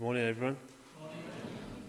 [0.00, 0.56] Morning, everyone.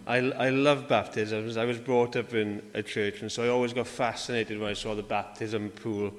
[0.05, 1.55] I, I love baptisms.
[1.55, 4.73] I was brought up in a church, and so I always got fascinated when I
[4.73, 6.11] saw the baptism pool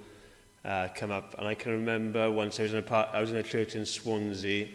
[0.64, 1.34] uh, come up.
[1.36, 3.74] And I can remember once I was in a, part, I was in a church
[3.74, 4.72] in Swansea, and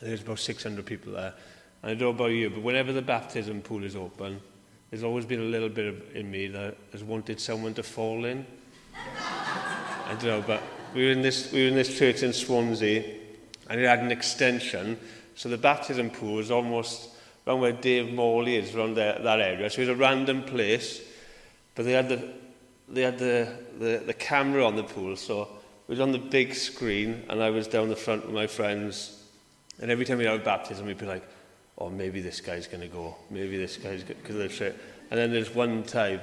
[0.00, 1.34] there was about 600 people there.
[1.82, 4.40] And I don't know about you, but whenever the baptism pool is open,
[4.90, 8.24] there's always been a little bit of, in me that has wanted someone to fall
[8.24, 8.46] in.
[8.94, 10.62] I don't know, but
[10.94, 13.02] we were in this, we were in this church in Swansea,
[13.68, 14.96] and it had an extension
[15.36, 17.10] so the baptism pool was almost
[17.46, 19.70] around where Dave Morley is, around there, that area.
[19.70, 21.00] So it was a random place,
[21.74, 22.32] but they had the,
[22.88, 25.14] they had the, the, the camera on the pool.
[25.14, 28.46] So it was on the big screen, and I was down the front with my
[28.46, 29.22] friends.
[29.78, 31.22] And every time we had a baptism, we'd be like,
[31.78, 33.14] oh, maybe this guy's going to go.
[33.30, 34.72] Maybe this guy's going to go.
[35.10, 36.20] And then there's one time,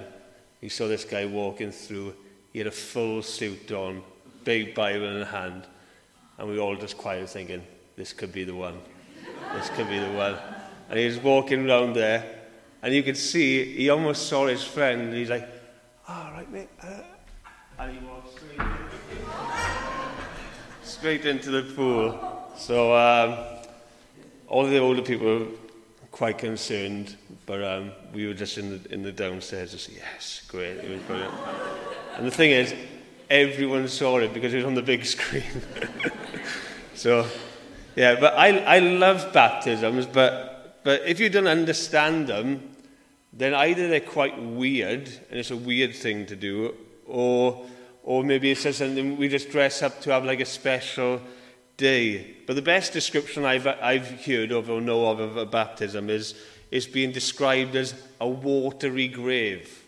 [0.60, 2.16] he saw this guy walking through.
[2.52, 4.02] He had a full suit on,
[4.44, 5.68] big Bible in hand.
[6.40, 7.64] And we all just quiet thinking,
[7.96, 8.80] this could be the one.
[9.54, 10.38] This could be the one.
[10.90, 12.24] And he was walking around there,
[12.82, 15.48] and you could see he almost saw his friend, and he's like,
[16.08, 17.02] "All oh, right, mate." Uh,
[17.80, 18.68] and he walked straight,
[20.84, 22.52] straight into the pool.
[22.58, 23.38] So um,
[24.48, 25.48] all the older people were
[26.12, 30.78] quite concerned, but um, we were just in the, in the downstairs, just yes, great,
[30.78, 31.34] it was brilliant.
[32.16, 32.74] And the thing is,
[33.30, 35.44] everyone saw it because it was on the big screen.
[36.94, 37.26] so
[37.96, 42.76] yeah, but I, I love baptisms, but, but if you don't understand them,
[43.32, 46.76] then either they're quite weird, and it's a weird thing to do,
[47.08, 47.66] or,
[48.04, 51.22] or maybe it's just something we just dress up to have like a special
[51.78, 52.36] day.
[52.46, 56.36] But the best description I've, I've heard of or know of of a baptism is,
[56.70, 59.84] is being described as a watery grave,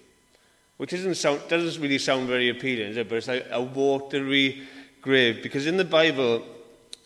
[0.78, 3.09] which isn't sound, doesn't really sound very appealing, it?
[3.09, 4.64] but it's like a watery
[5.02, 5.44] grave.
[5.44, 6.44] Because in the Bible,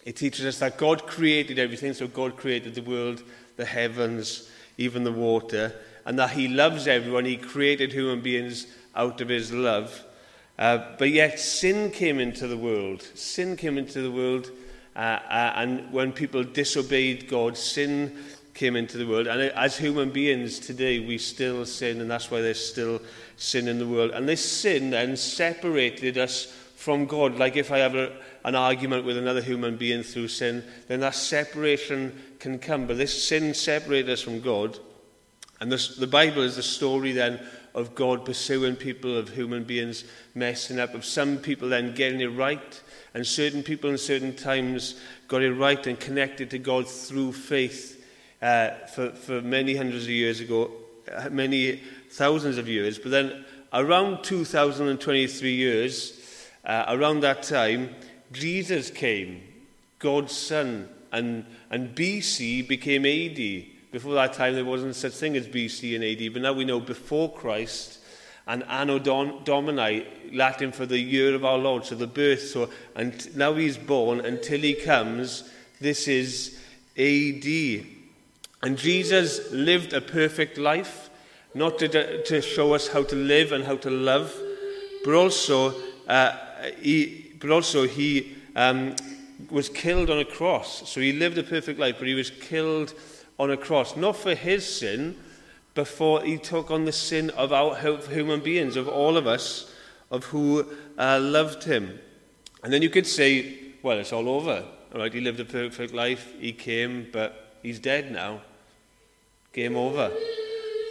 [0.05, 3.23] it teaches us that God created everything, so God created the world,
[3.57, 5.73] the heavens, even the water,
[6.05, 7.25] and that He loves everyone.
[7.25, 10.03] He created human beings out of His love.
[10.57, 13.01] Uh, but yet, sin came into the world.
[13.13, 14.51] Sin came into the world,
[14.95, 18.17] uh, uh, and when people disobeyed God, sin
[18.53, 19.27] came into the world.
[19.27, 23.01] And as human beings today, we still sin, and that's why there's still
[23.37, 24.11] sin in the world.
[24.11, 27.37] And this sin then separated us from God.
[27.37, 28.13] Like if I have a,
[28.45, 32.87] an argument with another human being through sin, then that separation can come.
[32.87, 34.79] But this sin separates us from God.
[35.59, 37.41] And this, the Bible is the story then
[37.75, 42.27] of God pursuing people, of human beings messing up, of some people then getting it
[42.27, 42.81] right.
[43.13, 44.97] And certain people in certain times
[45.27, 48.05] got it right and connected to God through faith
[48.41, 50.71] uh, for, for many hundreds of years ago,
[51.13, 52.97] uh, many thousands of years.
[52.97, 56.18] But then around 2023 years,
[56.65, 57.95] uh, around that time,
[58.31, 59.41] Jesus came,
[59.99, 63.91] God's Son, and, and BC became AD.
[63.91, 66.79] Before that time, there wasn't such thing as BC and AD, but now we know
[66.79, 67.99] before Christ
[68.49, 72.41] and Anno Domini, Latin for the year of our Lord, so the birth.
[72.41, 75.47] So and now he's born until he comes.
[75.79, 76.59] This is
[76.97, 77.45] AD.
[78.63, 81.11] And Jesus lived a perfect life,
[81.53, 84.35] not to, to show us how to live and how to love,
[85.05, 85.73] but also
[86.07, 86.35] uh,
[86.81, 88.95] he, but also he um,
[89.49, 90.89] was killed on a cross.
[90.89, 92.93] So he lived a perfect life, but he was killed
[93.39, 95.15] on a cross, not for his sin,
[95.75, 99.73] before he took on the sin of our human beings, of all of us,
[100.11, 100.65] of who
[100.97, 101.99] uh, loved him.
[102.63, 104.65] And then you could say, well, it's all over.
[104.93, 108.41] All right, he lived a perfect life, he came, but he's dead now.
[109.53, 110.11] Game over.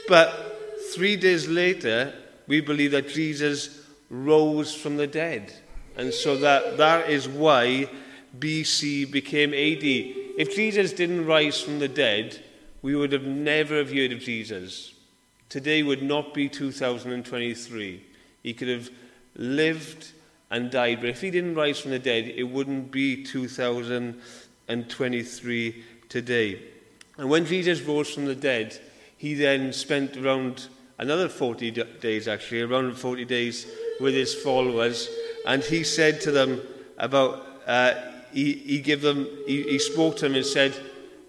[0.06, 2.14] But three days later,
[2.46, 5.52] we believe that Jesus rose from the dead.
[5.96, 7.90] And so that, that is why
[8.38, 9.82] BC became AD.
[10.38, 12.40] If Jesus didn't rise from the dead,
[12.82, 14.94] we would have never have heard of Jesus.
[15.48, 18.04] Today would not be 2023.
[18.42, 18.90] He could have
[19.34, 20.12] lived
[20.50, 26.62] and died, but if he didn't rise from the dead, it wouldn't be 2023 today.
[27.16, 28.78] And when Jesus rose from the dead,
[29.16, 30.68] he then spent around
[30.98, 33.66] another 40 days, actually, around 40 days
[34.00, 35.08] with his followers
[35.46, 36.60] and he said to them
[36.98, 37.94] about, uh,
[38.32, 40.74] he, he, gave them, he, he spoke to them and said,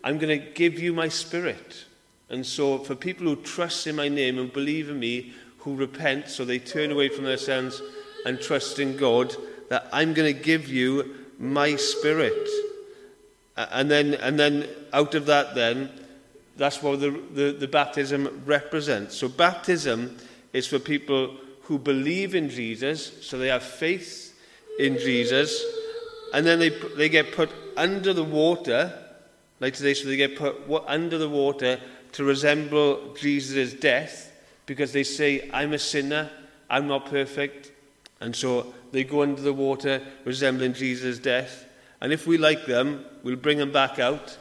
[0.03, 1.85] I'm going to give you my spirit.
[2.29, 6.29] And so for people who trust in my name and believe in me, who repent,
[6.29, 7.81] so they turn away from their sins
[8.25, 9.35] and trust in God,
[9.69, 12.47] that I'm going to give you my spirit.
[13.55, 15.89] And then, and then out of that, then,
[16.57, 19.15] that's what the, the, the baptism represents.
[19.15, 20.17] So baptism
[20.51, 21.37] is for people
[21.69, 24.35] who believe in Jesus, so they have faith
[24.79, 25.63] in Jesus,
[26.33, 28.91] and then they, they get put under the water,
[29.59, 31.79] like today, so they get put under the water
[32.13, 34.31] to resemble Jesus' death
[34.65, 36.31] because they say, I'm a sinner,
[36.71, 37.71] I'm not perfect.
[38.19, 41.65] And so they go under the water resembling Jesus' death.
[42.01, 44.39] And if we like them, we'll bring them back out.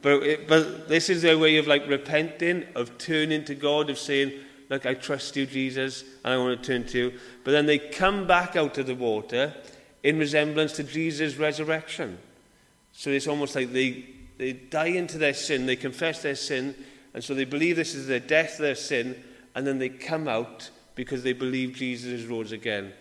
[0.00, 3.98] But, it, but this is their way of like repenting, of turning to God, of
[3.98, 4.32] saying,
[4.68, 7.18] Look, I trust you, Jesus, and I want to turn to you.
[7.44, 9.54] But then they come back out of the water
[10.02, 12.18] in resemblance to Jesus' resurrection.
[12.92, 14.04] So it's almost like they,
[14.36, 16.74] they die into their sin, they confess their sin,
[17.14, 19.22] and so they believe this is their death, their sin,
[19.54, 22.92] and then they come out because they believe Jesus rose again.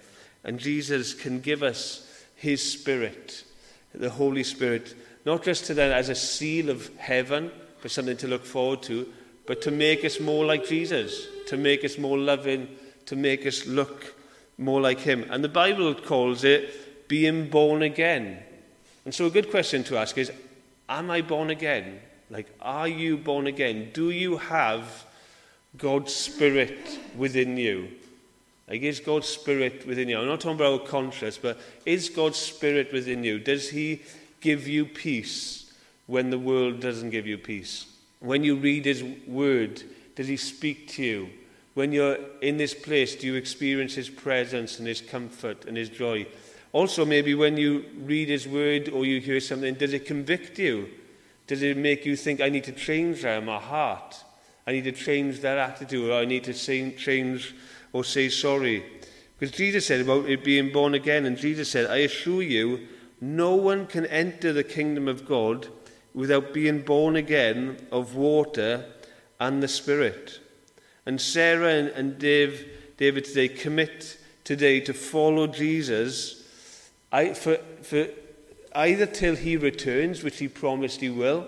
[0.43, 3.43] And Jesus can give us his Spirit,
[3.93, 8.27] the Holy Spirit, not just to them as a seal of heaven for something to
[8.27, 9.11] look forward to,
[9.47, 12.67] but to make us more like Jesus, to make us more loving,
[13.07, 14.13] to make us look
[14.57, 15.25] more like him.
[15.31, 18.43] And the Bible calls it being born again.
[19.05, 20.31] And so a good question to ask is,
[20.89, 22.01] am I born again?
[22.29, 23.91] Like, are you born again?
[23.93, 25.05] Do you have
[25.77, 27.87] God's Spirit within you?
[28.67, 30.19] Like, is God's Spirit within you?
[30.19, 33.39] I'm not talking about conscious, but is God's Spirit within you?
[33.39, 34.01] Does He
[34.41, 35.71] give you peace
[36.05, 37.85] when the world doesn't give you peace?
[38.19, 39.83] When you read his word,
[40.15, 41.29] does he speak to you?
[41.75, 45.89] When you're in this place, do you experience his presence and his comfort and his
[45.89, 46.25] joy?
[46.73, 50.89] Also, maybe when you read his word or you hear something, does it convict you?
[51.45, 54.23] Does it make you think, I need to change that in my heart?
[54.65, 57.55] I need to change that attitude, or I need to say, change
[57.93, 58.83] or say sorry.
[59.37, 62.87] Because Jesus said about it being born again, and Jesus said, I assure you,
[63.21, 65.67] no one can enter the kingdom of God
[66.17, 68.83] without being born again of water
[69.39, 70.39] and the Spirit.
[71.05, 72.67] And Sarah and, and Dave,
[72.97, 76.43] David today commit today to follow Jesus
[77.11, 78.07] I, for, for
[78.73, 81.45] either till he returns, which he promised he will,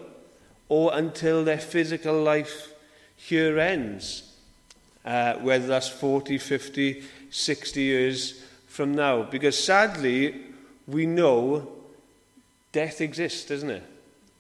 [0.68, 2.72] or until their physical life
[3.16, 4.30] here ends
[5.04, 9.24] uh, whether that's 40, 50, 60 years from now.
[9.24, 10.40] Because sadly,
[10.86, 11.68] we know
[12.72, 13.84] death exists, doesn't it?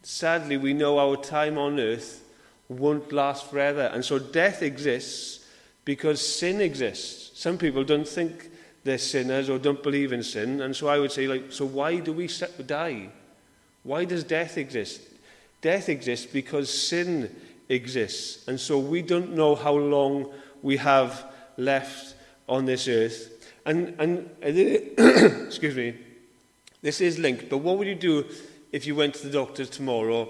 [0.01, 2.23] Sadly, we know our time on earth
[2.69, 3.89] won't last forever.
[3.93, 5.45] And so death exists
[5.85, 7.39] because sin exists.
[7.39, 8.49] Some people don't think
[8.83, 10.61] they're sinners or don't believe in sin.
[10.61, 12.29] And so I would say, like, so why do we
[12.65, 13.09] die?
[13.83, 15.01] Why does death exist?
[15.61, 17.35] Death exists because sin
[17.67, 18.47] exists.
[18.47, 20.31] And so we don't know how long
[20.61, 21.25] we have
[21.57, 22.15] left
[22.47, 23.47] on this earth.
[23.65, 24.29] And, and
[25.47, 25.95] excuse me,
[26.81, 28.25] this is linked, but what would you do
[28.71, 30.29] if you went to the doctor tomorrow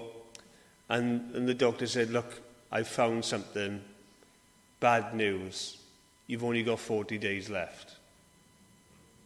[0.88, 2.40] and, and the doctor said, Look,
[2.72, 3.80] I found something,
[4.80, 5.78] bad news,
[6.26, 7.96] you've only got 40 days left?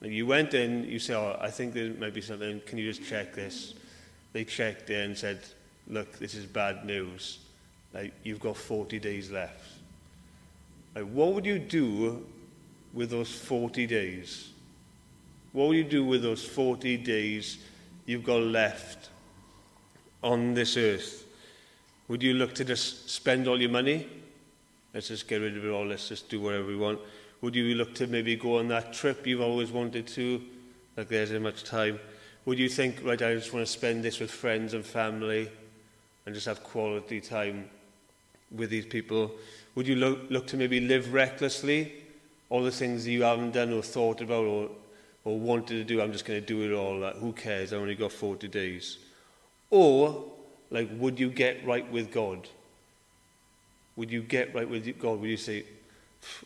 [0.01, 2.93] And you went in, you said, Oh, I think there might be something, can you
[2.93, 3.75] just check this?
[4.33, 5.41] They checked it and said,
[5.87, 7.39] Look, this is bad news.
[7.93, 9.61] Like, you've got 40 days left.
[10.95, 12.27] Like, what would you do
[12.93, 14.51] with those 40 days?
[15.53, 17.59] What would you do with those 40 days
[18.07, 19.11] you've got left
[20.23, 21.27] on this earth,
[22.09, 24.07] would you look to just spend all your money?
[24.93, 25.87] Let's just get rid of it all.
[25.87, 27.01] Let's just do whatever we want.
[27.41, 30.43] Would you look to maybe go on that trip you've always wanted to?
[30.97, 31.99] Like there's isn't much time.
[32.47, 35.49] Would you think, right, I just want to spend this with friends and family
[36.27, 37.69] and just have quality time
[38.51, 39.33] with these people?
[39.75, 41.93] Would you look, look to maybe live recklessly?
[42.51, 44.71] All the things that you haven't done or thought about or
[45.25, 46.99] or wanted to do, I'm just going to do it all.
[46.99, 47.73] Like, who cares?
[47.73, 48.99] I only got 40 days.
[49.71, 50.25] Or,
[50.71, 52.49] like, would you get right with God?
[53.97, 55.21] Would you get right with God?
[55.21, 55.65] Would you say,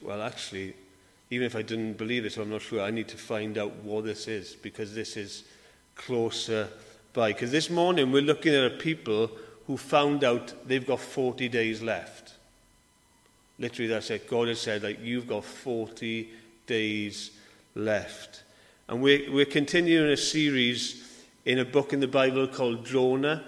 [0.00, 0.74] well, actually,
[1.30, 4.04] even if I didn't believe this, I'm not sure, I need to find out what
[4.04, 5.44] this is because this is
[5.96, 6.68] closer
[7.12, 7.32] by.
[7.32, 9.30] Because this morning we're looking at a people
[9.66, 12.34] who found out they've got 40 days left.
[13.58, 14.28] Literally, that's it.
[14.28, 16.28] God has said, like, you've got 40
[16.66, 17.32] days
[17.74, 18.44] left.
[18.88, 21.04] And we're, we're continuing a series
[21.44, 23.44] in a book in the Bible called Jonah.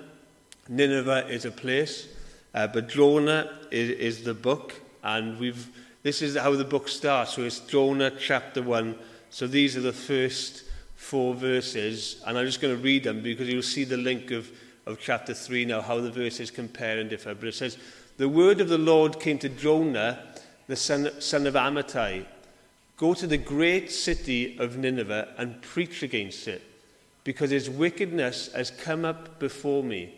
[0.69, 2.09] Nineveh is a place,
[2.53, 4.75] uh, but Jonah is, is the book.
[5.03, 5.67] And we've,
[6.03, 7.33] this is how the book starts.
[7.33, 8.95] So it's Jonah chapter 1.
[9.31, 12.23] So these are the first four verses.
[12.27, 14.51] And I'm just going to read them because you'll see the link of,
[14.85, 17.35] of chapter 3 now, how the verses compare and differ.
[17.35, 17.79] But it says,
[18.19, 20.19] The word of the Lord came to Jonah,
[20.67, 22.27] the son, son of Amittai
[23.01, 26.61] Go to the great city of Nineveh and preach against it,
[27.25, 30.13] because its wickedness has come up before me.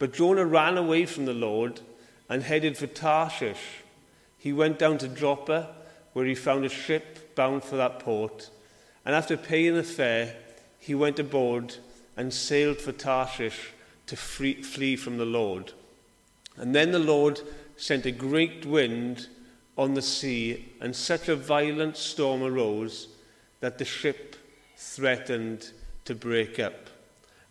[0.00, 1.80] But Jonah ran away from the Lord
[2.28, 3.84] and headed for Tarshish.
[4.36, 5.76] He went down to Joppa,
[6.12, 8.50] where he found a ship bound for that port.
[9.04, 10.34] And after paying the fare,
[10.80, 11.76] he went aboard
[12.16, 13.70] and sailed for Tarshish
[14.06, 15.72] to free, flee from the Lord.
[16.56, 17.40] And then the Lord
[17.76, 19.28] sent a great wind
[19.78, 23.08] on the sea, and such a violent storm arose
[23.60, 24.36] that the ship
[24.76, 25.70] threatened
[26.04, 26.90] to break up.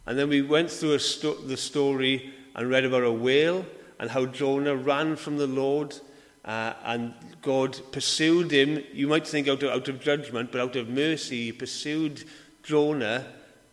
[0.06, 3.66] And then we went through sto the story and read about a whale
[4.00, 5.96] and how Jonah ran from the Lord
[6.44, 8.84] uh, and God pursued him.
[8.94, 12.24] You might think out of, out of judgment, but out of mercy, he pursued
[12.64, 13.26] Jonah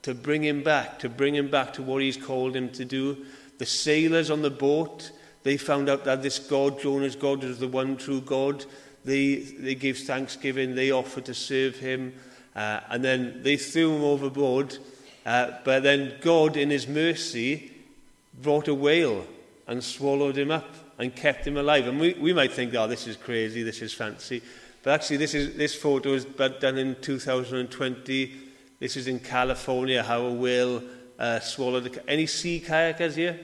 [0.02, 3.24] to bring him back, to bring him back to what he's called him to do.
[3.58, 5.12] The sailors on the boat
[5.44, 8.64] They found out that this God, Jonah's God, is the one true God.
[9.04, 10.74] They, they gave thanksgiving.
[10.74, 12.14] They offered to serve him.
[12.56, 14.78] Uh, and then they threw him overboard.
[15.24, 17.72] Uh, but then God, in his mercy,
[18.40, 19.26] brought a whale
[19.66, 21.86] and swallowed him up and kept him alive.
[21.86, 24.42] And we, we might think, oh, this is crazy, this is fancy.
[24.82, 28.32] But actually, this, is, this photo is done in 2020.
[28.80, 30.82] This is in California, how a whale
[31.18, 31.86] uh, swallowed...
[31.86, 33.40] A, any sea kayakers here?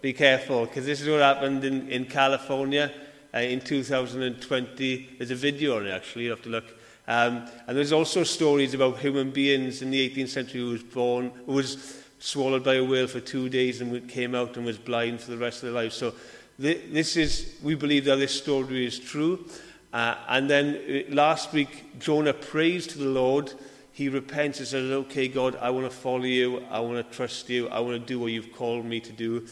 [0.00, 2.92] be careful because this is what happened in, in California
[3.34, 5.16] uh, in 2020.
[5.18, 6.64] There's a video on it actually, you have to look.
[7.08, 11.32] Um, and there's also stories about human beings in the 18th century who was born,
[11.46, 15.20] who was swallowed by a whale for two days and came out and was blind
[15.20, 15.92] for the rest of their life.
[15.92, 16.14] So
[16.60, 19.46] th this is, we believe that this story is true.
[19.92, 23.52] Uh, and then uh, last week, Jonah prays to the Lord.
[23.92, 26.62] He repents and says, okay, God, I want to follow you.
[26.70, 27.68] I want to trust you.
[27.68, 29.46] I want to do what you've called me to do.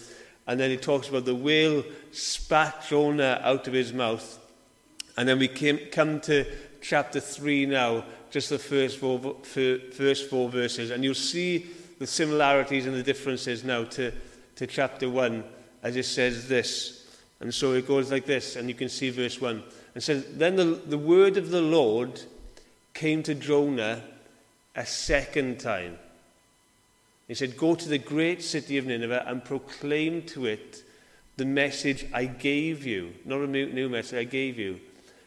[0.47, 4.38] And then he talks about the whale spat Jonah out of his mouth.
[5.17, 6.47] And then we came, come to
[6.81, 10.91] chapter 3 now, just the first four, first four verses.
[10.91, 11.67] And you'll see
[11.99, 14.12] the similarities and the differences now to,
[14.57, 15.45] to chapter 1
[15.83, 17.07] as it says this.
[17.41, 19.62] And so it goes like this, and you can see verse 1.
[19.95, 22.21] And says, Then the, the word of the Lord
[22.95, 24.03] came to Jonah
[24.75, 25.99] a second time.
[27.28, 30.83] He said, Go to the great city of Nineveh and proclaim to it
[31.37, 33.14] the message I gave you.
[33.25, 34.80] Not a new message, I gave you.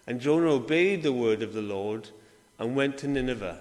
[0.07, 2.09] And Jonah obeyed the word of the Lord
[2.57, 3.59] and went to Nineveh.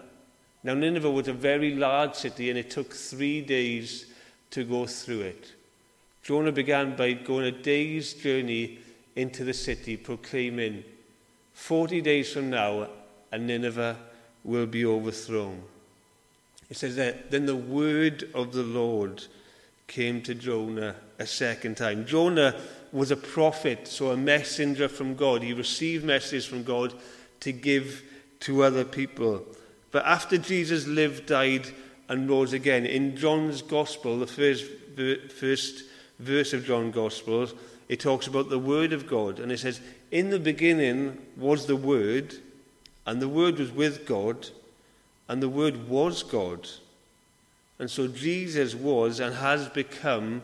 [0.62, 4.07] Now, Nineveh was a very large city and it took three days
[4.50, 5.52] to go through it.
[6.23, 8.78] Jonah began by going a day's journey
[9.14, 10.85] into the city, proclaiming,
[11.54, 12.88] 40 days from now,
[13.33, 13.97] and Nineveh
[14.45, 15.62] will be overthrown.
[16.71, 19.25] It says that then the word of the Lord
[19.87, 22.07] came to Jonah a second time.
[22.07, 22.55] Jonah
[22.93, 25.43] was a prophet, so a messenger from God.
[25.43, 26.93] He received messages from God
[27.41, 28.03] to give
[28.41, 29.45] to other people.
[29.91, 31.69] But after Jesus lived, died,
[32.09, 34.65] and rose again, in John's Gospel, the first,
[35.37, 35.85] first
[36.19, 37.49] verse of John's Gospel,
[37.89, 39.39] it talks about the Word of God.
[39.41, 42.35] And it says, In the beginning was the Word,
[43.07, 44.49] and the Word was with God,
[45.28, 46.68] and the Word was God.
[47.78, 50.42] And so Jesus was and has become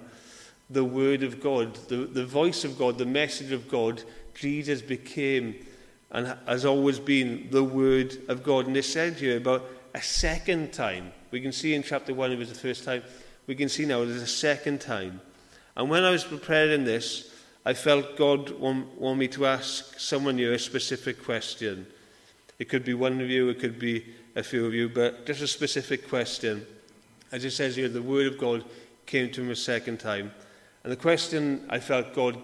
[0.70, 4.02] the Word of God, the, the voice of God, the message of God.
[4.34, 5.54] Jesus became
[6.10, 8.66] and has always been the Word of God.
[8.66, 9.64] And it said here about
[9.94, 11.12] a second time.
[11.30, 13.02] We can see in chapter 1 it was the first time.
[13.46, 15.20] We can see now there's a second time.
[15.76, 17.32] And when I was preparing this,
[17.66, 21.86] I felt God want, want me to ask someone here a specific question.
[22.58, 24.04] It could be one of you, it could be
[24.36, 26.66] a few of you, but just a specific question.
[27.32, 28.64] As it says here, the Word of God
[29.06, 30.32] came to him a second time.
[30.82, 32.38] And the question I felt God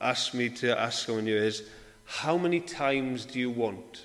[0.00, 1.62] asked me to ask someone here is,
[2.04, 4.04] how many times do you want?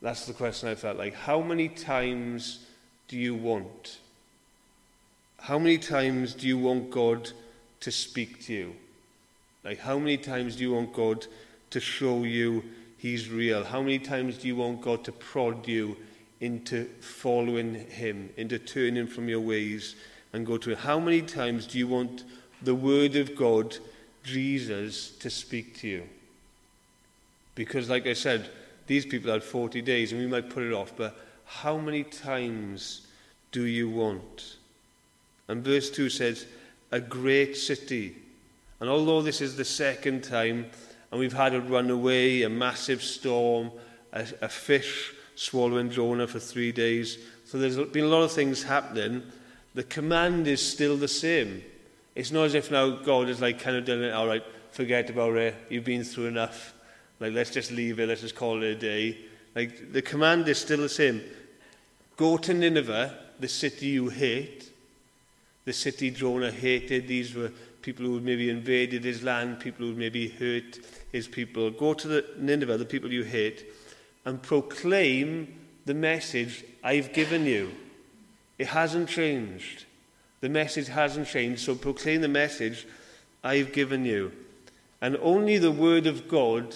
[0.00, 1.14] That's the question I felt like.
[1.14, 2.64] How many times
[3.08, 3.98] do you want?
[5.38, 7.30] How many times do you want God
[7.80, 8.76] to speak to you?
[9.64, 11.26] Like, how many times do you want God
[11.70, 12.64] to show you
[13.00, 13.64] He's real?
[13.64, 15.96] How many times do you want God to prod you
[16.38, 19.96] into following Him, into turning from your ways
[20.34, 20.76] and go to Him?
[20.76, 22.24] How many times do you want
[22.60, 23.78] the Word of God,
[24.22, 26.02] Jesus, to speak to you?
[27.54, 28.50] Because, like I said,
[28.86, 31.16] these people had 40 days and we might put it off, but
[31.46, 33.06] how many times
[33.50, 34.56] do you want?
[35.48, 36.44] And verse 2 says,
[36.92, 38.16] a great city.
[38.78, 40.66] And although this is the second time
[41.10, 43.70] and we've had a runaway, a massive storm,
[44.12, 47.18] a, a fish swallowing Jonah for three days.
[47.44, 49.22] So there's been a lot of things happening.
[49.74, 51.62] The command is still the same.
[52.14, 55.10] It's not as if now God is like kind of done it, all right, forget
[55.10, 56.74] about it, you've been through enough.
[57.18, 59.18] Like, let's just leave it, let's just call it a day.
[59.54, 61.22] Like, the command is still the same.
[62.16, 64.70] Go to Nineveh, the city you hate,
[65.64, 67.08] the city Jonah hated.
[67.08, 67.52] These were
[67.82, 70.78] people who maybe invaded his land, people who maybe hurt
[71.12, 71.70] his people.
[71.70, 73.66] Go to the Nineveh, the people you hate,
[74.24, 77.72] and proclaim the message I've given you.
[78.58, 79.86] It hasn't changed.
[80.40, 82.86] The message hasn't changed, so proclaim the message
[83.42, 84.32] I've given you.
[85.00, 86.74] And only the Word of God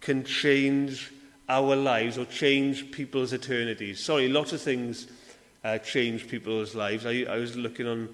[0.00, 1.12] can change
[1.48, 4.02] our lives or change people's eternities.
[4.02, 5.08] Sorry, lots of things
[5.64, 7.06] uh, change people's lives.
[7.06, 8.08] I, I was looking on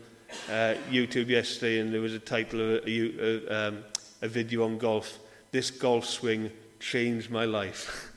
[0.49, 3.85] uh, YouTube yesterday and there was a title of a, a, um,
[4.23, 5.19] a video on golf.
[5.51, 8.13] This golf swing changed my life.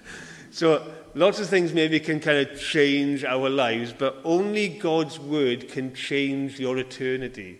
[0.50, 5.68] so lots of things maybe can kind of change our lives, but only God's word
[5.68, 7.58] can change your eternity.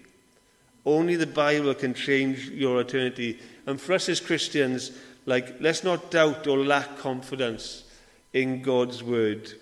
[0.85, 3.38] Only the Bible can change your eternity.
[3.67, 4.93] And for us as Christians,
[5.26, 7.85] like, let's not doubt or lack confidence
[8.33, 9.52] in God's word.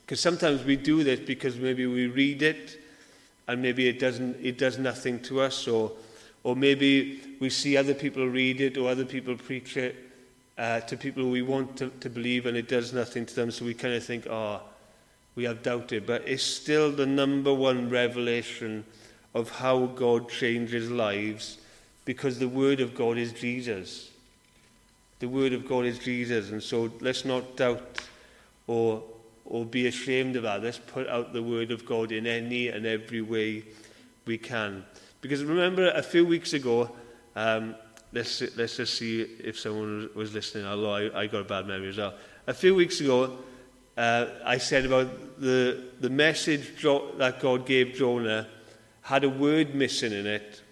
[0.00, 2.79] Because sometimes we do this because maybe we read it
[3.50, 5.90] and maybe it doesn't it does nothing to us or
[6.44, 9.96] or maybe we see other people read it or other people preach it
[10.56, 13.50] uh, to people we want to, to believe and it does nothing to them.
[13.50, 14.60] So we kind of think oh
[15.34, 16.06] we have doubted.
[16.06, 18.84] But it's still the number one revelation
[19.34, 21.58] of how God changes lives
[22.04, 24.10] because the word of God is Jesus.
[25.18, 26.50] The word of God is Jesus.
[26.50, 28.00] And so let's not doubt
[28.66, 29.02] or
[29.50, 32.86] or be ashamed of that let's put out the word of God in any and
[32.86, 33.64] every way
[34.24, 34.86] we can
[35.20, 36.90] because remember a few weeks ago,
[37.36, 37.74] um,
[38.12, 41.90] let's, let's just see if someone was listening, although I, I got a bad memory
[41.90, 42.14] as well.
[42.46, 43.38] A few weeks ago,
[43.98, 48.48] uh, I said about the, the message that God gave Jonah
[49.02, 50.62] had a word missing in it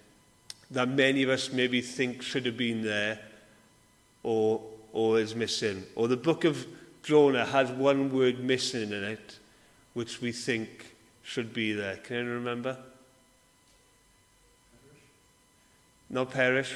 [0.71, 3.19] that many of us maybe think should have been there
[4.23, 5.85] or, or is missing.
[5.95, 6.67] Or the book of
[7.03, 9.39] Jonah has one word missing in it
[9.95, 11.97] which we think should be there.
[11.97, 12.77] Can anyone remember?
[16.11, 16.75] No perish.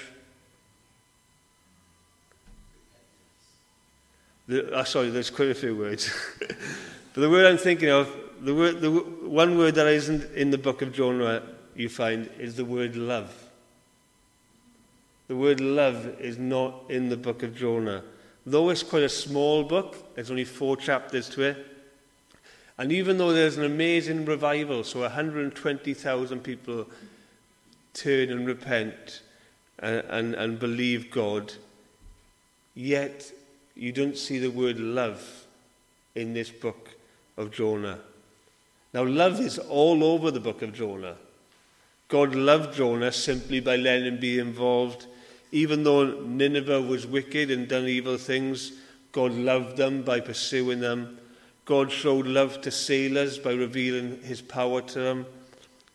[4.49, 6.11] The, oh, sorry, there's quite a few words.
[6.39, 10.59] but the word I'm thinking of, the, word, the one word that isn't in the
[10.59, 11.43] book of Jonah
[11.75, 13.33] you find is the word love.
[15.29, 18.03] The word love is not in the book of Jonah.
[18.45, 21.67] Though it's quite a small book, there's only four chapters to it.
[22.79, 26.87] And even though there's an amazing revival, so 120,000 people
[27.95, 29.23] turn and repent
[29.79, 31.53] and, and, and believe God,
[32.75, 33.31] yet
[33.77, 35.47] you don't see the word love
[36.15, 36.91] in this book
[37.37, 38.01] of Jonah.
[38.93, 41.17] Now, love is all over the book of Jonah.
[42.09, 45.07] God loved Jonah simply by letting him be involved
[45.53, 48.73] Even though Nineveh was wicked and done evil things,
[49.13, 51.19] God loved them by pursuing them.
[51.67, 55.27] God showed love to sailors by revealing his power to them.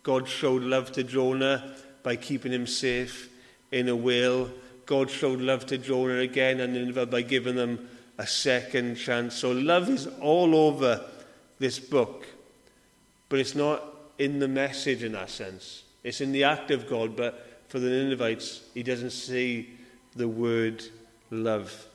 [0.03, 3.29] God showed love to Jonah by keeping him safe
[3.71, 4.49] in a whale.
[4.85, 9.35] God showed love to Jonah again and Nineveh by giving them a second chance.
[9.35, 11.03] So love is all over
[11.59, 12.27] this book,
[13.27, 13.83] but it's not
[14.19, 15.83] in the message in that sense.
[16.03, 19.67] It's in the act of God, but for the Ninevites, he doesn't say
[20.15, 20.83] the word
[21.31, 21.85] love.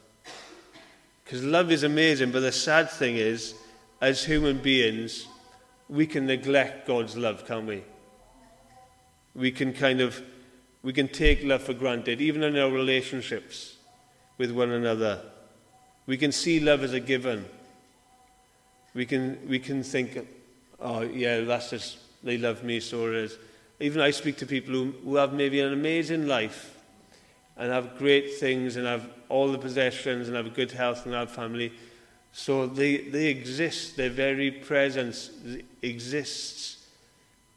[1.24, 3.54] Because love is amazing, but the sad thing is,
[4.00, 5.26] as human beings,
[5.88, 7.82] we can neglect God's love, can't we?
[9.35, 10.22] We can kind of
[10.82, 13.76] we can take love for granted, even in our relationships
[14.37, 15.20] with one another.
[16.06, 17.44] We can see love as a given.
[18.92, 20.26] We can, we can think,
[20.80, 23.38] oh, yeah, that's just, they love me, so it is.
[23.82, 26.78] Even I speak to people who, who have maybe an amazing life
[27.56, 31.32] and have great things and have all the possessions and have good health and have
[31.32, 31.72] family.
[32.32, 35.30] So they, they exist, their very presence
[35.82, 36.86] exists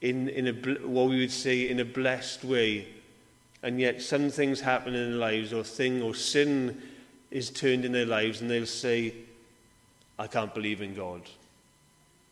[0.01, 0.53] in, in a,
[0.87, 2.87] what we would say in a blessed way
[3.61, 6.81] and yet some things happen in their lives or thing or sin
[7.29, 9.13] is turned in their lives and they'll say,
[10.17, 11.21] I can't believe in God.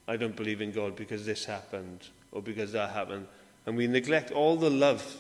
[0.08, 3.28] I don't believe in God because this happened or because that happened.
[3.66, 5.18] And we neglect all the love,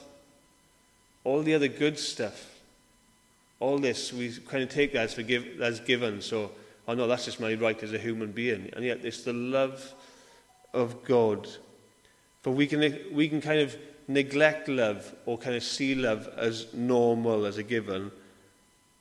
[1.23, 2.49] all the other good stuff.
[3.59, 6.21] All this, we kind of take that as, forgive, as given.
[6.21, 6.51] So,
[6.87, 8.69] oh no, that's just my right as a human being.
[8.73, 9.93] And yet it's the love
[10.73, 11.47] of God.
[12.41, 13.77] For we can, we can kind of
[14.07, 18.11] neglect love or kind of see love as normal, as a given,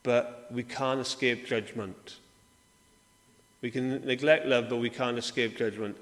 [0.03, 2.17] but we can't escape judgment.
[3.61, 5.97] We can neglect love, but we can't escape judgment.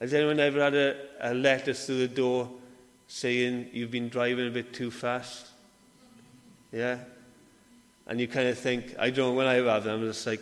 [0.00, 2.50] Has anyone ever had a, a letter through the door
[3.08, 5.48] saying you've been driving a bit too fast?
[6.72, 6.98] Yeah?
[8.06, 10.40] And you kind of think, I don't when I have them, I'm just like,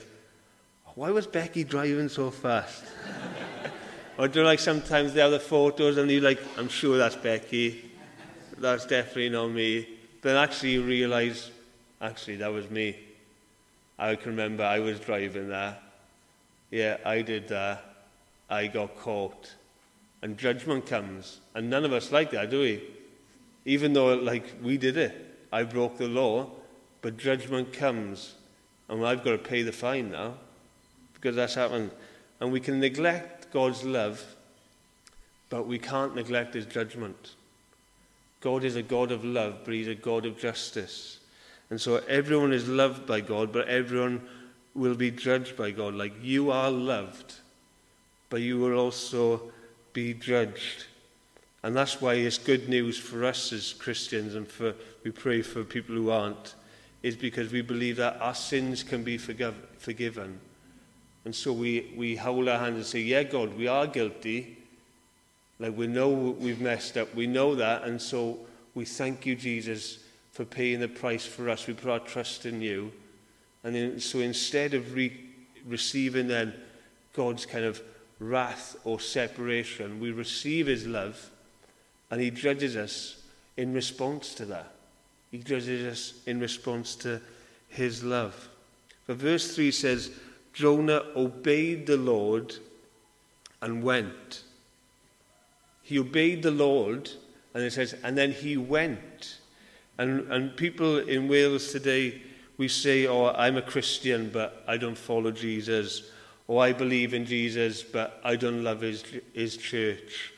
[0.95, 2.85] why was Becky driving so fast?
[4.19, 7.91] or do like sometimes they have the photos and you're like, I'm sure that's Becky
[8.59, 9.87] that's definitely not me.
[10.23, 11.51] Then actually you realise,
[12.01, 12.97] actually that was me.
[13.99, 15.77] I can remember I was driving there.
[16.71, 17.85] Yeah, I did that.
[18.51, 19.55] I got caught.
[20.25, 21.39] And judgment comes.
[21.55, 22.83] And none of us like that, do we?
[23.67, 25.37] Even though, like, we did it.
[25.53, 26.51] I broke the law,
[27.03, 28.33] but judgment comes.
[28.89, 30.35] And I've got to pay the fine now
[31.13, 31.91] because that's happened.
[32.41, 34.25] And we can neglect God's love,
[35.51, 37.35] but we can't neglect his judgment.
[38.41, 41.19] God is a God of love, but he's a God of justice.
[41.69, 44.27] And so everyone is loved by God, but everyone
[44.75, 45.95] will be judged by God.
[45.95, 47.35] Like you are loved,
[48.31, 49.51] but you will also
[49.95, 50.85] be judged.
[51.63, 55.65] And that's why it's good news for us as Christians and for we pray for
[55.65, 56.55] people who aren't,
[57.03, 60.41] is because we believe that our sins can be forgive, forgiven.
[61.25, 64.59] And so we, we hold our hands and say, Yeah, God, we are guilty.
[65.59, 67.15] Like we know we've messed up.
[67.15, 67.85] We know that.
[67.85, 68.41] And so
[68.75, 70.01] we thank you, Jesus,
[70.33, 71.67] for paying the price for us.
[71.67, 72.93] We put our trust in you.
[73.63, 75.19] And then, so instead of re-
[75.67, 76.53] receiving then
[77.15, 77.81] God's kind of
[78.19, 81.31] wrath or separation, we receive his love
[82.11, 83.17] and he judges us
[83.57, 84.73] in response to that.
[85.31, 87.21] He judges us in response to
[87.69, 88.49] his love.
[89.07, 90.11] But verse 3 says,
[90.53, 92.55] Jonah obeyed the Lord
[93.61, 94.45] and went.
[95.83, 97.11] He obeyed the Lord,
[97.53, 99.39] and it says, and then he went.
[99.99, 102.23] And, and people in Wales today,
[102.57, 106.11] we say, oh, I'm a Christian, but I don't follow Jesus.
[106.47, 110.33] Or I believe in Jesus, but I don't love his, his church.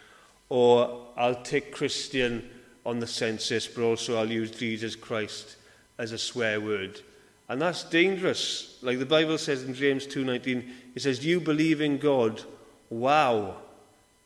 [0.48, 2.48] Or I'll take Christian
[2.84, 5.56] on the census, but also I'll use Jesus Christ
[5.98, 7.00] as a swear word.
[7.48, 8.78] And that's dangerous.
[8.82, 12.42] Like the Bible says in James 2.19, it says, "Do you believe in God.
[12.90, 13.56] Wow.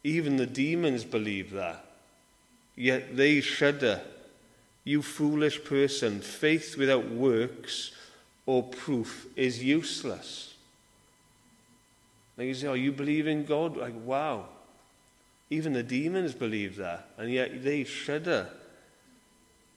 [0.04, 1.84] Even the demons believe that.
[2.76, 4.00] Yet they shudder.
[4.84, 7.92] You foolish person, faith without works
[8.46, 10.49] or proof is useless.
[12.46, 13.76] You say, oh, you believe in God?
[13.76, 14.46] Like, wow.
[15.50, 18.48] Even the demons believe that, and yet they shudder.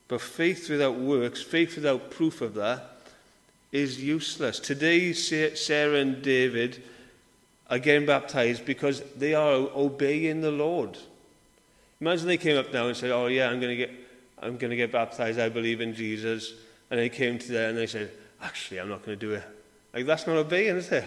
[0.06, 2.90] But faith without works, faith without proof of that,
[3.72, 4.60] is useless.
[4.60, 6.82] Today, Sarah and David
[7.68, 10.96] are getting baptized because they are obeying the Lord.
[12.00, 13.90] Imagine they came up now and said, "Oh yeah, I'm going to get,
[14.40, 15.40] I'm going to get baptized.
[15.40, 16.52] I believe in Jesus."
[16.90, 19.42] And they came to there and they said, "Actually, I'm not going to do it."
[19.92, 21.04] Like that's not obeying, is it?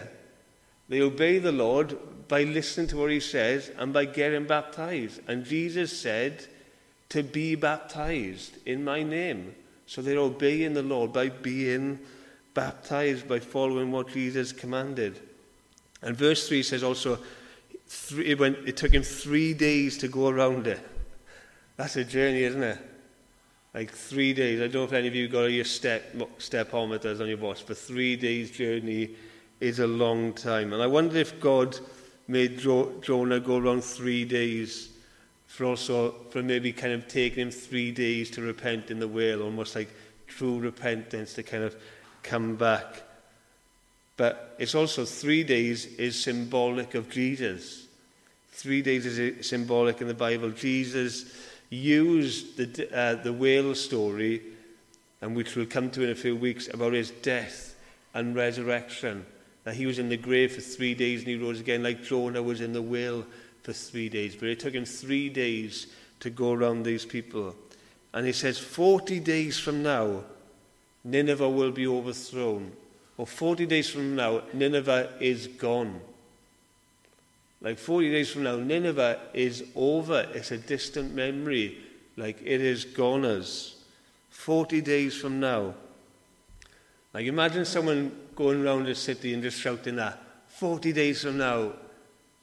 [0.90, 1.98] They obey the Lord
[2.28, 5.22] by listening to what He says and by getting baptized.
[5.28, 6.46] And Jesus said
[7.10, 9.56] to be baptized in my name.
[9.86, 12.00] So they're obeying the Lord by being
[12.54, 15.20] baptized, by following what Jesus commanded.
[16.02, 17.20] And verse 3 says also,
[17.88, 20.80] three, it, went, it took him three days to go around it.
[21.78, 22.80] That's a journey, isn't it?
[23.74, 24.60] Like three days.
[24.60, 27.78] I don't know if any of you got your step stepometers on your watch, but
[27.78, 29.16] three days journey
[29.60, 30.74] is a long time.
[30.74, 31.78] And I wonder if God
[32.28, 34.90] made Jonah go around three days
[35.48, 39.42] for also, for maybe kind of taking him three days to repent in the whale,
[39.42, 39.90] almost like
[40.28, 41.76] true repentance to kind of
[42.22, 43.04] come back.
[44.18, 47.88] But it's also three days is symbolic of Jesus.
[48.52, 50.50] Three days is symbolic in the Bible.
[50.50, 51.34] Jesus
[51.70, 54.42] used the, uh, the whale story,
[55.22, 57.76] and which we'll come to in a few weeks, about his death
[58.14, 59.26] and resurrection.
[59.74, 62.62] He was in the grave for three days and he rose again, like Jonah was
[62.62, 63.26] in the whale
[63.64, 64.36] for three days.
[64.36, 65.88] But it took him three days
[66.22, 67.56] to go around these people.
[68.14, 70.24] And he says, 40 days from now,
[71.04, 72.72] Nineveh will be overthrown.
[73.18, 76.00] Or 40 days from now, Nineveh is gone.
[77.62, 80.28] Like 40 days from now, Nineveh is over.
[80.34, 81.78] It's a distant memory.
[82.16, 83.76] Like it is gone as.
[84.30, 85.74] 40 days from now.
[87.14, 90.22] Like imagine someone going around the city and just shouting that.
[90.48, 91.74] 40 days from now,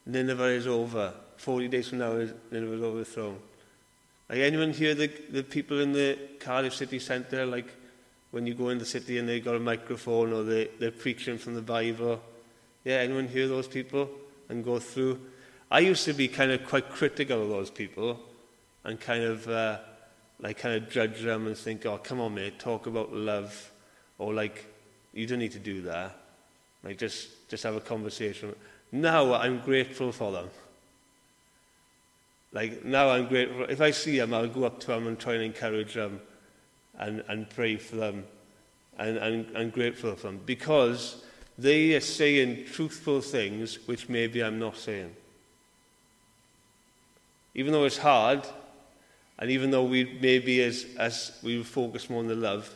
[0.04, 1.14] Nineveh is over.
[1.36, 2.12] 40 days from now,
[2.50, 3.38] Nineveh is overthrown.
[4.28, 7.68] Like anyone hear the, the people in the Cardiff city centre, like
[8.32, 11.38] when you go in the city and they've got a microphone or they, they're preaching
[11.38, 12.20] from the Bible?
[12.82, 14.10] Yeah, anyone hear those people
[14.48, 15.20] and go through?
[15.70, 18.18] I used to be kind of quite critical of those people
[18.82, 19.78] and kind of uh,
[20.40, 23.70] like kind of judge them and think, oh, come on, mate, talk about love.
[24.18, 24.73] Or like,
[25.14, 26.18] You don't need to do that.
[26.82, 28.54] Like, just, just have a conversation.
[28.92, 30.50] Now I'm grateful for them.
[32.52, 33.64] Like, now I'm grateful.
[33.64, 36.20] If I see them, I'll go up to them and try and encourage them
[36.98, 38.24] and, and pray for them
[38.98, 41.24] and, and, and grateful for them because
[41.58, 45.14] they are saying truthful things which maybe I'm not saying.
[47.54, 48.44] Even though it's hard,
[49.38, 52.74] and even though we maybe as, as we focus more on the love,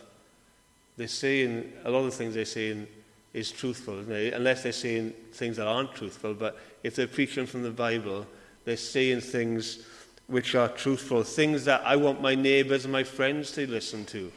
[0.99, 2.85] they're saying a lot of the things they're saying
[3.33, 6.33] is truthful, unless they're saying things that aren't truthful.
[6.33, 8.27] But if they're preaching from the Bible,
[8.65, 9.79] They're saying things
[10.27, 14.31] which are truthful, things that I want my neighbours and my friends to listen to,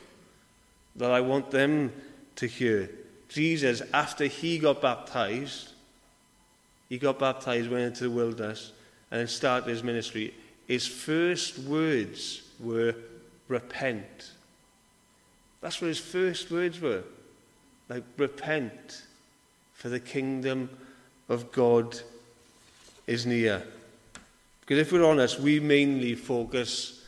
[0.96, 1.92] that I want them
[2.37, 2.88] to hear.
[3.29, 5.72] Jesus, after he got baptized,
[6.88, 8.72] he got baptized, went into the wilderness,
[9.11, 10.33] and then started his ministry.
[10.66, 12.94] His first words were,
[13.48, 14.31] Repent.
[15.62, 17.05] That's what his first words were.
[17.88, 19.05] Like, repent,
[19.72, 20.68] for the kingdom
[21.29, 21.98] of God
[23.07, 23.62] is near.
[24.61, 27.05] Because if we're honest, we mainly focus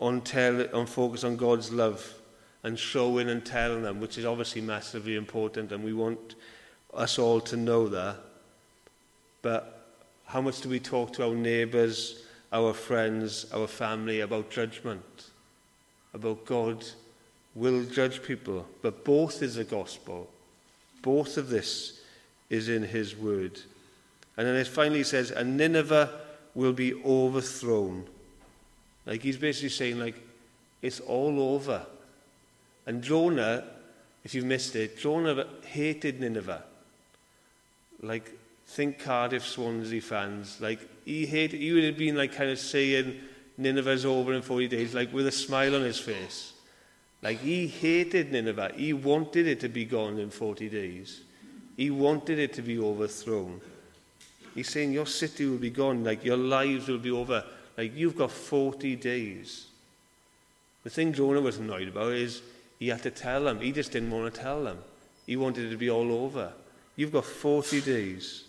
[0.00, 2.14] on, tell, on focus on God's love
[2.62, 6.34] and showing and telling them, which is obviously massively important, and we want
[6.92, 8.16] us all to know that.
[9.42, 9.86] But
[10.26, 15.30] how much do we talk to our neighbours, our friends, our family about judgment?
[16.14, 16.84] About God
[17.54, 18.66] will judge people.
[18.82, 20.28] But both is the gospel.
[21.02, 22.00] Both of this
[22.50, 23.60] is in his word.
[24.36, 26.10] And then it finally says, and Nineveh
[26.54, 28.06] will be overthrown.
[29.06, 30.16] Like he's basically saying, like,
[30.82, 31.86] it's all over.
[32.86, 33.64] And Jonah,
[34.24, 36.62] if you've missed it, Jonah hated Nineveh.
[38.02, 38.32] Like,
[38.66, 40.60] think Cardiff Swansea fans.
[40.60, 43.20] Like, he hated, he would have been like kind of saying
[43.56, 46.53] Nineveh's over in 40 days, like with a smile on his face.
[47.24, 48.72] Like, he hated Nineveh.
[48.76, 51.22] He wanted it to be gone in 40 days.
[51.74, 53.62] He wanted it to be overthrown.
[54.54, 57.42] He's saying your city will be gone, like your lives will be over.
[57.78, 59.66] Like you've got 40 days.
[60.84, 62.42] The thing Jonah was annoyed about is
[62.78, 63.58] he had to tell them.
[63.58, 64.78] He just didn't want to tell them.
[65.26, 66.52] He wanted it to be all over.
[66.94, 68.44] You've got 40 days.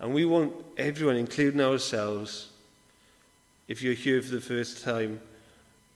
[0.00, 2.48] And we want everyone, including ourselves,
[3.68, 5.20] if you're here for the first time,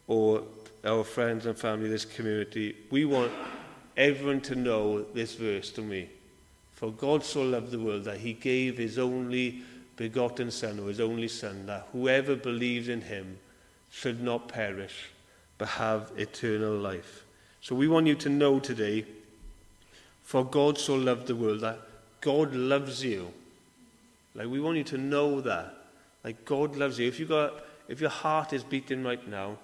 [0.06, 0.44] or
[0.84, 3.32] our friends and family, this community, we want
[3.96, 6.08] everyone to know this verse to me.
[6.72, 9.62] For God so loved the world that he gave his only
[9.96, 13.38] begotten Son, or his only Son, that whoever believes in him
[13.90, 15.10] should not perish,
[15.58, 17.24] but have eternal life.
[17.60, 19.04] So we want you to know today,
[20.24, 21.78] for God so loved the world, that
[22.20, 23.32] God loves you.
[24.34, 25.74] Like we want you to know that.
[26.24, 27.06] Like God loves you.
[27.06, 27.52] If you got
[27.88, 29.58] if your heart is beating right now,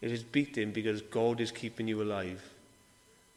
[0.00, 2.42] it is beating because God is keeping you alive.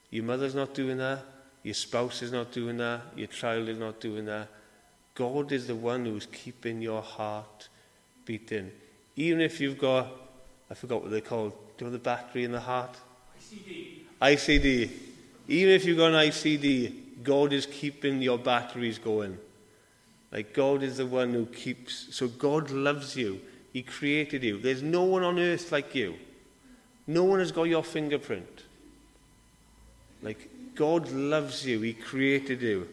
[0.10, 1.24] Your mother's not doing that.
[1.64, 3.02] Your spouse is not doing that.
[3.16, 4.48] Your child is not doing that.
[5.16, 7.70] God is the one who's keeping your heart
[8.26, 8.72] beating.
[9.16, 10.08] Even if you've got,
[10.70, 12.98] I forgot what they're called, do you know the battery in the heart?
[13.40, 14.00] ICD.
[14.22, 14.92] ICD.
[15.48, 19.38] Even if you've got an ICD, God is keeping your batteries going.
[20.32, 22.16] Like God is the one who keeps.
[22.16, 23.42] So God loves you.
[23.74, 24.60] He created you.
[24.60, 26.16] There's no one on earth like you.
[27.12, 28.64] No one has got your fingerprint.
[30.24, 31.82] Like God loves you.
[31.82, 32.88] He created you.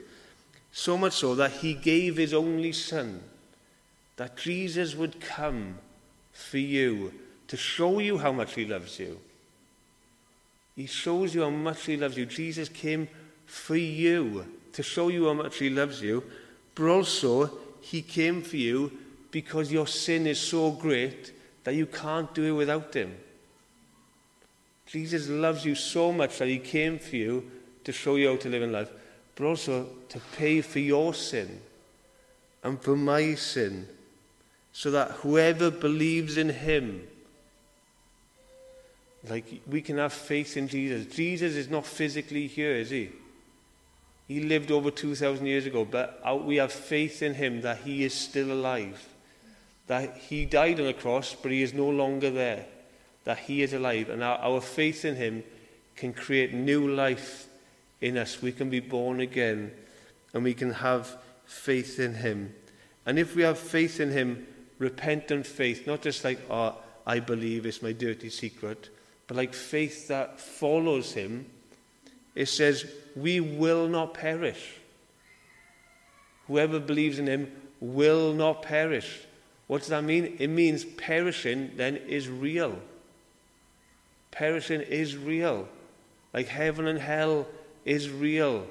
[0.72, 3.22] So much so that he gave his only son,
[4.16, 5.78] that Jesus would come
[6.32, 7.12] for you
[7.46, 9.20] to show you how much he loves you.
[10.74, 12.26] He shows you how much he loves you.
[12.26, 13.08] Jesus came
[13.46, 16.24] for you to show you how much he loves you,
[16.74, 18.92] but also he came for you
[19.30, 23.16] because your sin is so great that you can't do it without him.
[24.88, 27.50] Jesus loves you so much that he came for you
[27.84, 28.90] to show you how to live in life,
[29.36, 31.60] but also to pay for your sin
[32.64, 33.86] and for my sin,
[34.72, 37.06] so that whoever believes in him,
[39.28, 41.06] like we can have faith in Jesus.
[41.14, 43.10] Jesus is not physically here, is he?
[44.26, 48.14] He lived over 2,000 years ago, but we have faith in him that he is
[48.14, 49.06] still alive.
[49.86, 52.66] That he died on the cross, but he is no longer there.
[53.28, 54.08] That he is alive.
[54.08, 55.44] And our, our faith in him
[55.96, 57.46] can create new life
[58.00, 58.40] in us.
[58.40, 59.72] We can be born again
[60.32, 62.54] and we can have faith in Him.
[63.06, 64.46] And if we have faith in Him,
[64.78, 68.90] repentant faith, not just like, oh, I believe it's my dirty secret,
[69.26, 71.46] but like faith that follows Him,
[72.34, 74.74] it says, we will not perish.
[76.46, 79.20] Whoever believes in Him will not perish.
[79.66, 80.36] What does that mean?
[80.38, 82.78] It means perishing then is real.
[84.38, 85.66] Perishing is real.
[86.32, 87.48] Like heaven and hell
[87.84, 88.68] is real.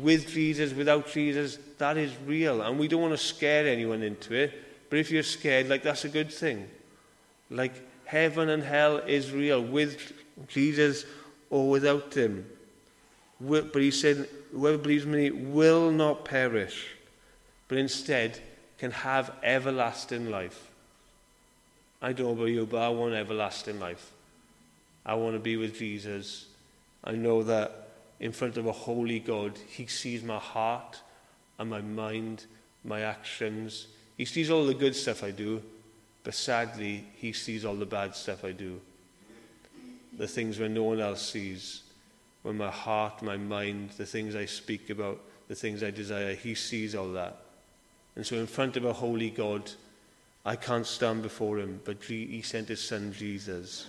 [0.00, 2.62] With Jesus, without Jesus, that is real.
[2.62, 4.52] And we don't want to scare anyone into it.
[4.90, 6.68] But if you're scared, like that's a good thing.
[7.50, 7.72] Like
[8.04, 10.12] heaven and hell is real with
[10.46, 11.06] Jesus
[11.50, 12.46] or without him.
[13.40, 16.86] But he said, whoever believes in me will not perish,
[17.66, 18.38] but instead
[18.78, 20.70] can have everlasting life.
[22.00, 24.12] I don't know about you, but I want everlasting life.
[25.06, 26.46] I want to be with Jesus.
[27.02, 27.84] I know that
[28.20, 29.58] in front of a holy God.
[29.68, 31.00] He sees my heart
[31.58, 32.46] and my mind,
[32.84, 33.88] my actions.
[34.16, 35.62] He sees all the good stuff I do,
[36.22, 38.80] but sadly, he sees all the bad stuff I do.
[40.16, 41.82] The things where no one else sees,
[42.42, 46.54] when my heart, my mind, the things I speak about, the things I desire, he
[46.54, 47.36] sees all that.
[48.16, 49.70] And so, in front of a holy God,
[50.46, 53.86] I can't stand before him, but he sent his son Jesus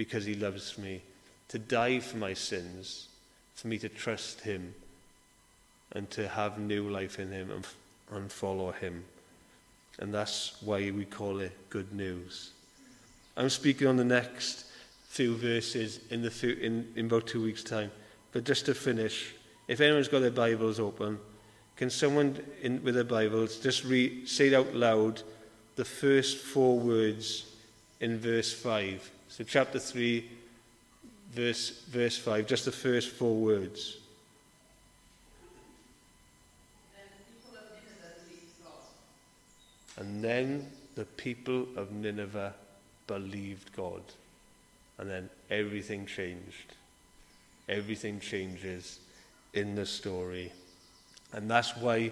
[0.00, 1.02] because he loves me
[1.46, 3.08] to die for my sins,
[3.54, 4.74] for me to trust him
[5.92, 7.66] and to have new life in him and,
[8.10, 9.04] and follow him.
[9.98, 12.52] And that's why we call it good news.
[13.36, 14.64] I'm speaking on the next
[15.10, 17.90] few verses in, the few, in, in about two weeks' time.
[18.32, 19.34] But just to finish,
[19.68, 21.18] if anyone's got their Bibles open,
[21.76, 25.20] can someone in, with their Bibles just read, say out loud
[25.76, 27.52] the first four words
[28.00, 29.10] in verse 5?
[29.30, 30.28] So, chapter 3,
[31.32, 33.98] verse, verse 5, just the first four words.
[39.98, 40.66] And then
[40.96, 42.54] the people of Nineveh
[43.06, 44.02] believed God.
[44.98, 46.74] And then everything changed.
[47.68, 48.98] Everything changes
[49.54, 50.50] in the story.
[51.32, 52.10] And that's why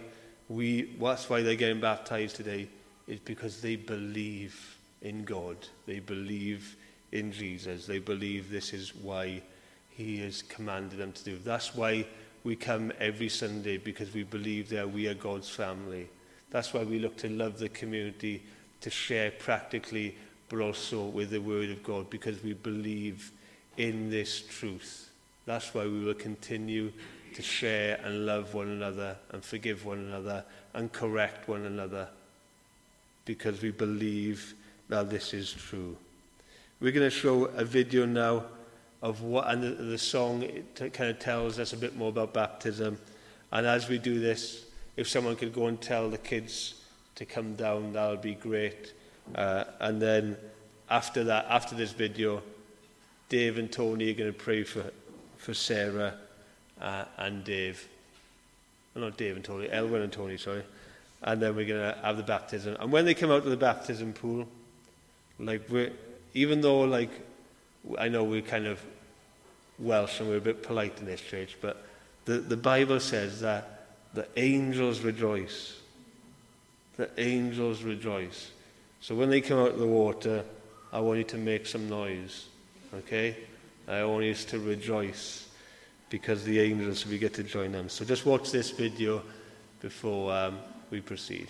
[0.49, 2.69] we that's why they're getting baptized today,
[3.09, 5.57] is because they believe in God.
[5.87, 6.77] They believe
[7.13, 7.87] in Jesus.
[7.87, 9.43] They believe this is why
[9.91, 11.39] he has commanded them to do.
[11.39, 12.07] That's why
[12.45, 16.09] we come every Sunday, because we believe that we are God's family.
[16.51, 18.43] That's why we look to love the community,
[18.81, 20.17] to share practically,
[20.49, 23.33] but also with the Word of God, because we believe
[23.77, 25.11] in this truth.
[25.47, 26.93] That's why we will continue
[27.35, 30.45] to share and love one another and forgive one another
[30.75, 32.09] and correct one another
[33.25, 34.55] because we believe
[34.89, 35.97] that this is true.
[36.81, 38.45] We're going to show a video now
[39.03, 42.33] of what, and the, the song it kind of tells us a bit more about
[42.33, 42.99] baptism.
[43.51, 44.65] And as we do this,
[44.97, 46.75] if someone could go and tell the kids
[47.17, 48.93] to come down, that would be great.
[49.35, 50.37] Uh, and then
[50.89, 52.43] after that, after this video,
[53.29, 54.85] Dave and Tony are going to pray for,
[55.37, 56.15] for Sarah
[56.81, 57.89] uh, and Dave.
[58.95, 60.63] Oh, not Dave and Tony, Elwyn and Tony, sorry.
[61.23, 62.77] And then we're going to have the baptism.
[62.79, 64.47] And when they come out of the baptism pool,
[65.41, 65.91] like we
[66.35, 67.11] even though like
[67.99, 68.81] I know we're kind of
[69.79, 71.85] Welsh and we're a bit polite in this church, but
[72.25, 75.79] the, the Bible says that the angels rejoice.
[76.97, 78.51] The angels rejoice.
[79.01, 80.45] So when they come out of the water,
[80.93, 82.47] I want you to make some noise.
[82.93, 83.37] Okay?
[83.87, 85.49] I want you to rejoice
[86.11, 87.89] because the angels, we get to join them.
[87.89, 89.23] So just watch this video
[89.81, 90.59] before um,
[90.91, 91.49] we proceed.